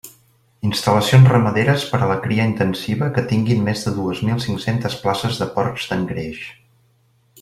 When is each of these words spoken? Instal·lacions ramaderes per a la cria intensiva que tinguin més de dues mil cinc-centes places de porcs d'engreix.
Instal·lacions 0.67 1.27
ramaderes 1.33 1.83
per 1.91 1.99
a 2.05 2.07
la 2.11 2.15
cria 2.23 2.47
intensiva 2.51 3.11
que 3.17 3.25
tinguin 3.33 3.61
més 3.69 3.85
de 3.89 3.93
dues 3.99 4.23
mil 4.31 4.41
cinc-centes 4.47 4.97
places 5.05 5.39
de 5.43 5.49
porcs 5.59 5.87
d'engreix. 5.93 6.41